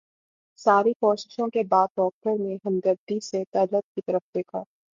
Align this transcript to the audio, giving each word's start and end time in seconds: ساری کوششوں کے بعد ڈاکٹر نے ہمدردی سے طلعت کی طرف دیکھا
ساری 0.59 0.93
کوششوں 0.95 1.47
کے 1.47 1.63
بعد 1.69 1.87
ڈاکٹر 1.95 2.39
نے 2.39 2.55
ہمدردی 2.65 3.19
سے 3.21 3.43
طلعت 3.53 3.83
کی 3.95 4.01
طرف 4.01 4.21
دیکھا 4.35 4.63